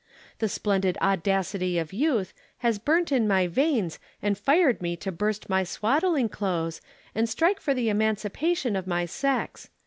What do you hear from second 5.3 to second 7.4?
my swaddling clothes and